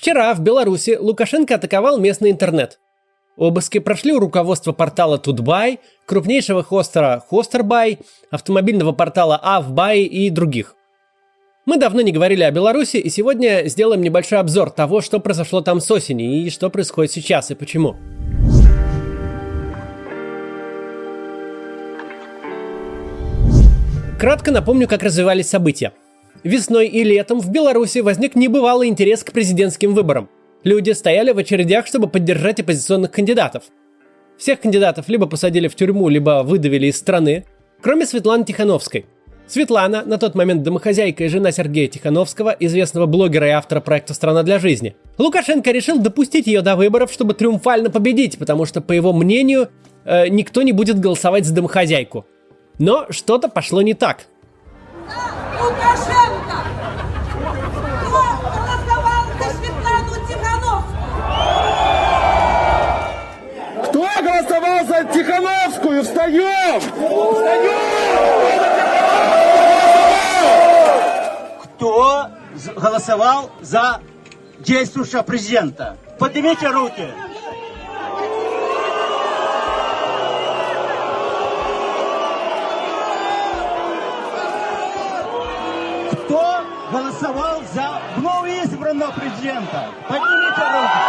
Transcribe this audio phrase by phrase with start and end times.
[0.00, 2.80] Вчера в Беларуси Лукашенко атаковал местный интернет.
[3.36, 7.98] Обыски прошли у руководства портала Тутбай, крупнейшего хостера Хостербай,
[8.30, 10.74] автомобильного портала Авбай и других.
[11.66, 15.80] Мы давно не говорили о Беларуси, и сегодня сделаем небольшой обзор того, что произошло там
[15.82, 17.96] с осени и что происходит сейчас и почему.
[24.18, 25.92] Кратко напомню, как развивались события.
[26.42, 30.28] Весной и летом в Беларуси возник небывалый интерес к президентским выборам.
[30.64, 33.64] Люди стояли в очередях, чтобы поддержать оппозиционных кандидатов.
[34.38, 37.44] Всех кандидатов либо посадили в тюрьму, либо выдавили из страны,
[37.82, 39.06] кроме Светланы Тихановской.
[39.50, 44.44] Светлана, на тот момент домохозяйка и жена Сергея Тихановского, известного блогера и автора проекта «Страна
[44.44, 44.94] для жизни».
[45.18, 49.68] Лукашенко решил допустить ее до выборов, чтобы триумфально победить, потому что, по его мнению,
[50.04, 52.26] э, никто не будет голосовать за домохозяйку.
[52.78, 54.26] Но что-то пошло не так.
[55.60, 56.58] Лукашенко!
[58.00, 58.10] Кто
[58.52, 61.00] голосовал за Светлану Тихановскую?
[63.84, 66.02] Кто голосовал за Тихановскую?
[66.02, 66.80] Встаем!
[66.80, 67.70] Встаем!
[71.64, 72.26] Кто
[72.76, 74.00] голосовал за
[74.58, 75.96] действующего президента?
[76.18, 77.08] Поднимите руки!
[87.20, 89.88] Голосовал за вновь избранного президента?
[90.08, 91.00] Поднимите руки.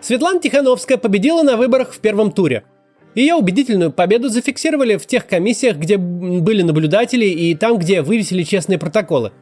[0.00, 2.64] Светлана Тихановская победила на выборах в первом туре.
[3.14, 8.78] Ее убедительную победу зафиксировали в тех комиссиях, где были наблюдатели и там, где вывесили честные
[8.78, 9.32] протоколы.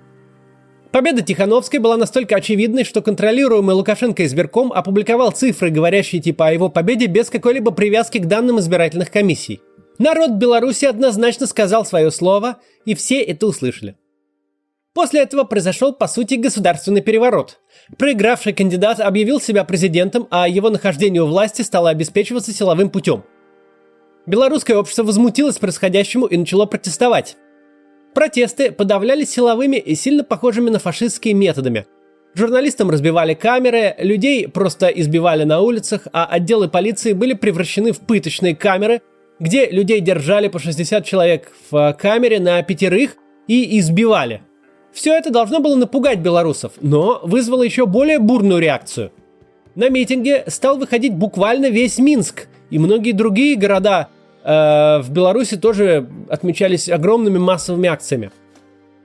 [0.91, 6.71] Победа Тихановской была настолько очевидной, что контролируемый Лукашенко избирком опубликовал цифры, говорящие типа о его
[6.71, 9.61] победе без какой-либо привязки к данным избирательных комиссий.
[9.99, 13.97] Народ Беларуси однозначно сказал свое слово, и все это услышали.
[14.95, 17.59] После этого произошел, по сути, государственный переворот.
[17.99, 23.25] Проигравший кандидат объявил себя президентом, а его нахождение у власти стало обеспечиваться силовым путем.
[24.27, 27.37] Белорусское общество возмутилось происходящему и начало протестовать.
[28.15, 31.87] Протесты подавлялись силовыми и сильно похожими на фашистские методами.
[32.35, 38.55] Журналистам разбивали камеры, людей просто избивали на улицах, а отделы полиции были превращены в пыточные
[38.55, 39.01] камеры,
[39.41, 43.17] где людей держали по 60 человек в камере на пятерых
[43.47, 44.43] и избивали.
[44.93, 49.13] Все это должно было напугать белорусов, но вызвало еще более бурную реакцию.
[49.75, 54.09] На митинге стал выходить буквально весь Минск, и многие другие города
[54.43, 58.33] э, в Беларуси тоже отмечались огромными массовыми акциями.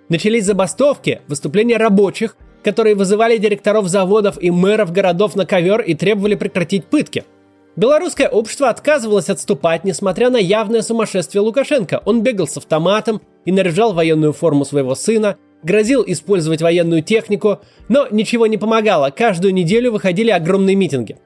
[0.10, 6.36] Начались забастовки, выступления рабочих, которые вызывали директоров заводов и мэров городов на ковер и требовали
[6.36, 7.24] прекратить пытки–
[7.76, 12.04] Белорусское общество отказывалось отступать, несмотря на явное сумасшествие Лукашенко.
[12.06, 18.08] Он бегал с автоматом и наряжал военную форму своего сына, грозил использовать военную технику, но
[18.12, 21.18] ничего не помогало, каждую неделю выходили огромные митинги.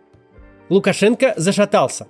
[0.69, 2.07] Лукашенко зашатался.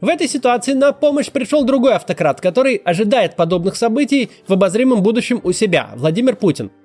[0.00, 5.40] В этой ситуации на помощь пришел другой автократ, который ожидает подобных событий в обозримом будущем
[5.44, 6.70] у себя, Владимир Путин–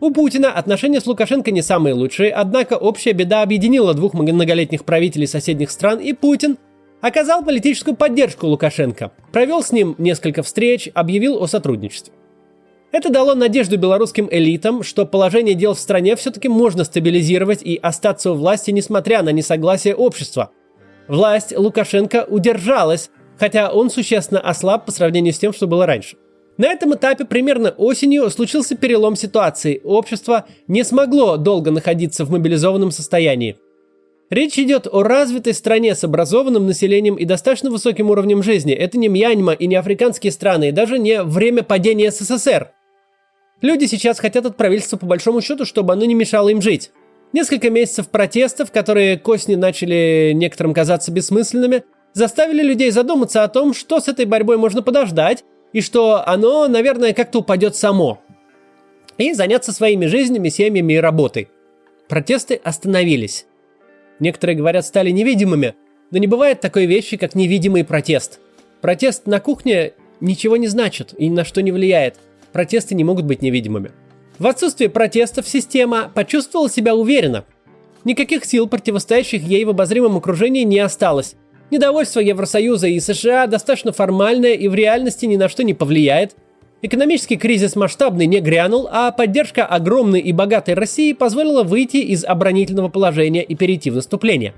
[0.00, 5.26] у Путина отношения с Лукашенко не самые лучшие, однако общая беда объединила двух многолетних правителей
[5.26, 6.56] соседних стран, и Путин
[7.00, 12.14] оказал политическую поддержку Лукашенко, провел с ним несколько встреч, объявил о сотрудничестве.
[12.92, 18.32] Это дало надежду белорусским элитам, что положение дел в стране все-таки можно стабилизировать и остаться
[18.32, 20.50] у власти, несмотря на несогласие общества.
[21.06, 26.16] Власть Лукашенко удержалась, хотя он существенно ослаб по сравнению с тем, что было раньше–
[26.60, 29.80] на этом этапе примерно осенью случился перелом ситуации.
[29.82, 33.56] Общество не смогло долго находиться в мобилизованном состоянии.
[34.28, 38.74] Речь идет о развитой стране с образованным населением и достаточно высоким уровнем жизни.
[38.74, 42.72] Это не Мьянма и не африканские страны, и даже не время падения СССР.
[43.62, 46.90] Люди сейчас хотят от правительства по большому счету, чтобы оно не мешало им жить.
[47.32, 53.98] Несколько месяцев протестов, которые к начали некоторым казаться бессмысленными, заставили людей задуматься о том, что
[53.98, 55.42] с этой борьбой можно подождать,
[55.72, 58.20] и что оно, наверное, как-то упадет само.
[59.18, 61.48] И заняться своими жизнями, семьями и работой.
[62.08, 63.46] Протесты остановились.
[64.18, 65.74] Некоторые говорят, стали невидимыми,
[66.10, 68.40] но не бывает такой вещи, как невидимый протест.
[68.80, 72.16] Протест на кухне ничего не значит и ни на что не влияет.
[72.52, 73.92] Протесты не могут быть невидимыми.
[74.38, 77.44] В отсутствие протестов система почувствовала себя уверенно.
[78.04, 81.36] Никаких сил, противостоящих ей в обозримом окружении, не осталось,
[81.70, 86.34] Недовольство Евросоюза и США достаточно формальное и в реальности ни на что не повлияет.
[86.82, 92.88] Экономический кризис масштабный не грянул, а поддержка огромной и богатой России позволила выйти из оборонительного
[92.88, 94.54] положения и перейти в наступление.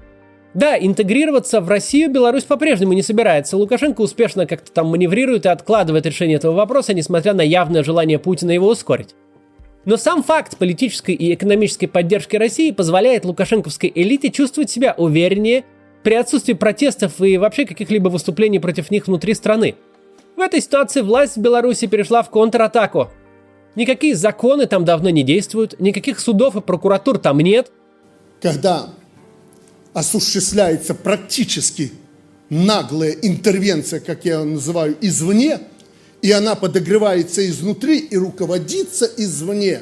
[0.55, 3.56] Да, интегрироваться в Россию Беларусь по-прежнему не собирается.
[3.56, 8.53] Лукашенко успешно как-то там маневрирует и откладывает решение этого вопроса, несмотря на явное желание Путина
[8.53, 9.15] его ускорить.
[9.85, 15.65] Но сам факт политической и экономической поддержки России позволяет лукашенковской элите чувствовать себя увереннее
[16.02, 19.76] при отсутствии протестов и вообще каких-либо выступлений против них внутри страны.
[20.37, 23.10] В этой ситуации власть в Беларуси перешла в контратаку.
[23.75, 27.70] Никакие законы там давно не действуют, никаких судов и прокуратур там нет.
[28.40, 28.90] Когда
[29.94, 31.93] осуществляется практически
[32.50, 35.60] наглая интервенция, как я ее называю, извне,
[36.20, 39.81] и она подогревается изнутри и руководится извне.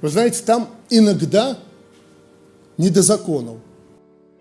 [0.00, 1.58] Вы знаете, там иногда
[2.76, 3.58] не до законов.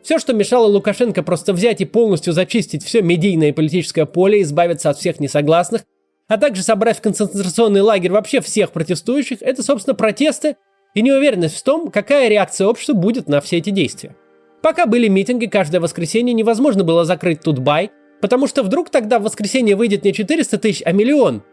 [0.04, 4.90] Все, что мешало Лукашенко просто взять и полностью зачистить все медийное и политическое поле, избавиться
[4.90, 5.84] от всех несогласных,
[6.28, 10.56] а также собрать в концентрационный лагерь вообще всех протестующих, это, собственно, протесты
[10.96, 14.16] и неуверенность в том, какая реакция общества будет на все эти действия.
[14.62, 19.76] Пока были митинги, каждое воскресенье невозможно было закрыть Тутбай, потому что вдруг тогда в воскресенье
[19.76, 21.44] выйдет не 400 тысяч, а миллион.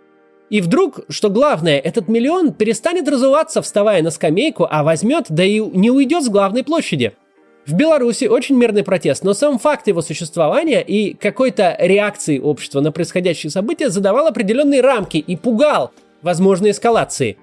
[0.50, 5.60] И вдруг, что главное, этот миллион перестанет разуваться, вставая на скамейку, а возьмет, да и
[5.60, 7.14] не уйдет с главной площади.
[7.68, 12.92] В Беларуси очень мирный протест, но сам факт его существования и какой-то реакции общества на
[12.92, 15.92] происходящие события задавал определенные рамки и пугал
[16.22, 17.36] возможной эскалации.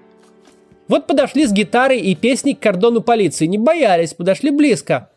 [0.88, 5.10] Вот подошли с гитарой и песней к кордону полиции, не боялись, подошли близко.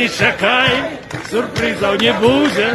[0.00, 0.70] Не чакай,
[1.30, 2.74] сюрпризов не будет.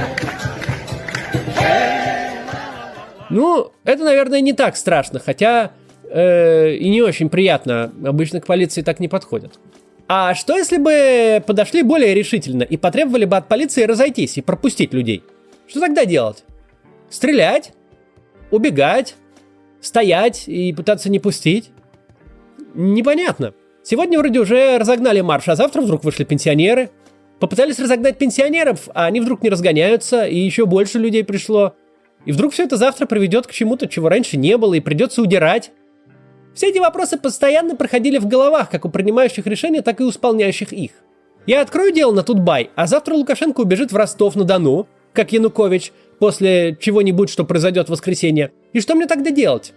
[3.31, 5.71] Ну, это, наверное, не так страшно, хотя
[6.07, 7.91] э, и не очень приятно.
[8.05, 9.59] Обычно к полиции так не подходят.
[10.07, 14.93] А что если бы подошли более решительно и потребовали бы от полиции разойтись и пропустить
[14.93, 15.23] людей?
[15.67, 16.43] Что тогда делать?
[17.09, 17.73] Стрелять?
[18.51, 19.15] Убегать?
[19.81, 21.71] Стоять и пытаться не пустить?
[22.75, 23.53] Непонятно.
[23.81, 26.91] Сегодня вроде уже разогнали марш, а завтра вдруг вышли пенсионеры.
[27.39, 31.75] Попытались разогнать пенсионеров, а они вдруг не разгоняются, и еще больше людей пришло.
[32.25, 35.71] И вдруг все это завтра приведет к чему-то, чего раньше не было, и придется удирать.
[36.53, 40.71] Все эти вопросы постоянно проходили в головах, как у принимающих решения, так и у исполняющих
[40.71, 40.91] их.
[41.45, 47.29] Я открою дело на Тутбай, а завтра Лукашенко убежит в Ростов-на-Дону, как Янукович, после чего-нибудь,
[47.29, 48.51] что произойдет в воскресенье.
[48.73, 49.73] И что мне тогда делать?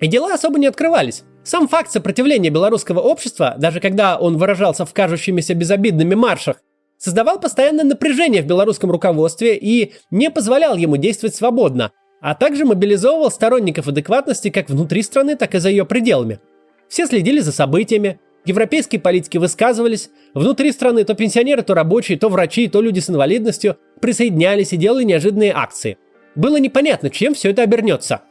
[0.00, 1.24] И дела особо не открывались.
[1.44, 6.62] Сам факт сопротивления белорусского общества, даже когда он выражался в кажущимися безобидными маршах,
[6.96, 11.92] создавал постоянное напряжение в белорусском руководстве и не позволял ему действовать свободно,
[12.22, 16.40] а также мобилизовывал сторонников адекватности как внутри страны, так и за ее пределами.
[16.88, 22.68] Все следили за событиями, европейские политики высказывались, внутри страны то пенсионеры, то рабочие, то врачи,
[22.68, 25.98] то люди с инвалидностью присоединялись и делали неожиданные акции.
[26.36, 28.22] Было непонятно, чем все это обернется.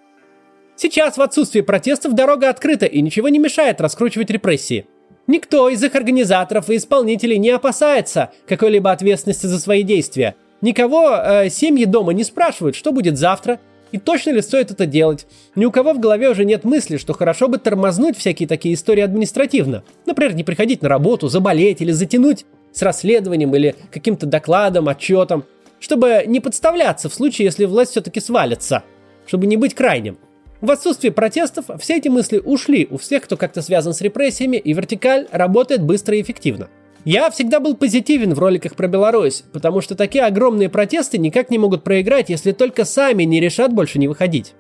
[0.75, 4.85] Сейчас в отсутствии протестов дорога открыта и ничего не мешает раскручивать репрессии.
[5.27, 10.35] Никто из их организаторов и исполнителей не опасается какой-либо ответственности за свои действия.
[10.61, 13.59] Никого э, семьи дома не спрашивают, что будет завтра,
[13.93, 15.27] и точно ли стоит это делать?
[15.55, 19.01] Ни у кого в голове уже нет мысли, что хорошо бы тормознуть всякие такие истории
[19.01, 19.83] административно.
[20.07, 25.45] Например, не приходить на работу, заболеть или затянуть с расследованием или каким-то докладом, отчетом,
[25.79, 28.83] чтобы не подставляться в случае, если власть все-таки свалится,
[29.27, 30.17] чтобы не быть крайним.
[30.63, 34.71] В отсутствие протестов все эти мысли ушли у всех, кто как-то связан с репрессиями, и
[34.71, 36.69] вертикаль работает быстро и эффективно.
[37.03, 41.57] Я всегда был позитивен в роликах про Беларусь, потому что такие огромные протесты никак не
[41.57, 44.53] могут проиграть, если только сами не решат больше не выходить.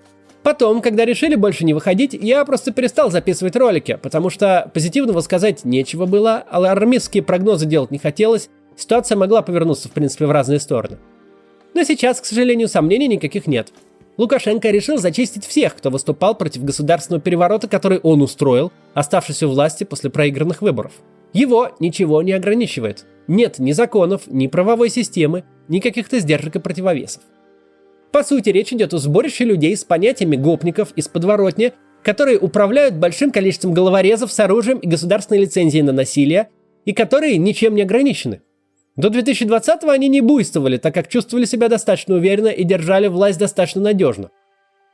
[0.43, 5.63] Потом, когда решили больше не выходить, я просто перестал записывать ролики, потому что позитивного сказать
[5.63, 10.97] нечего было, алармистские прогнозы делать не хотелось, ситуация могла повернуться, в принципе, в разные стороны.
[11.73, 13.71] Но сейчас, к сожалению, сомнений никаких нет.
[14.17, 19.83] Лукашенко решил зачистить всех, кто выступал против государственного переворота, который он устроил, оставшись у власти
[19.83, 20.93] после проигранных выборов.
[21.33, 23.05] Его ничего не ограничивает.
[23.27, 27.23] Нет ни законов, ни правовой системы, ни каких-то сдержек и противовесов.
[28.11, 33.31] По сути, речь идет о сборище людей с понятиями гопников из подворотни, которые управляют большим
[33.31, 36.49] количеством головорезов с оружием и государственной лицензией на насилие,
[36.85, 38.41] и которые ничем не ограничены.
[38.95, 43.81] До 2020-го они не буйствовали, так как чувствовали себя достаточно уверенно и держали власть достаточно
[43.81, 44.29] надежно.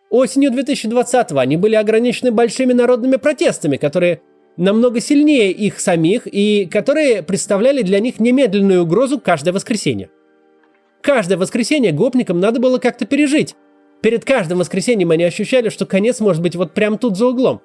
[0.09, 4.21] Осенью 2020-го они были ограничены большими народными протестами, которые
[4.57, 10.09] намного сильнее их самих и которые представляли для них немедленную угрозу каждое воскресенье.
[11.01, 13.55] Каждое воскресенье гопникам надо было как-то пережить.
[14.01, 17.61] Перед каждым воскресеньем они ощущали, что конец может быть вот прямо тут за углом.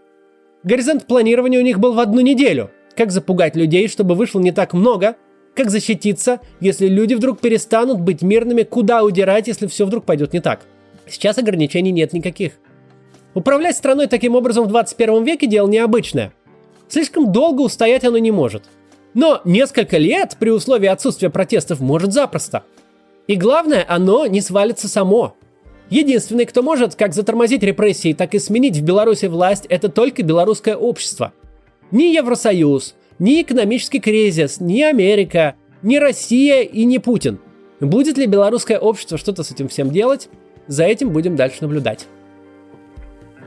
[0.64, 2.70] Горизонт планирования у них был в одну неделю.
[2.96, 5.16] Как запугать людей, чтобы вышло не так много,
[5.54, 10.40] как защититься, если люди вдруг перестанут быть мирными, куда удирать, если все вдруг пойдет не
[10.40, 10.66] так.
[11.08, 12.52] Сейчас ограничений нет никаких.
[13.34, 16.32] Управлять страной таким образом в 21 веке дело необычное–
[16.88, 18.64] Слишком долго устоять оно не может.
[19.14, 22.64] Но несколько лет при условии отсутствия протестов может запросто.
[23.26, 25.36] И главное, оно не свалится само.
[25.90, 30.76] Единственный, кто может как затормозить репрессии, так и сменить в Беларуси власть, это только белорусское
[30.76, 31.32] общество.
[31.90, 37.38] Ни Евросоюз, ни экономический кризис, ни Америка, ни Россия и ни Путин.
[37.80, 40.28] Будет ли белорусское общество что-то с этим всем делать?
[40.66, 42.06] За этим будем дальше наблюдать.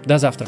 [0.06, 0.48] До завтра.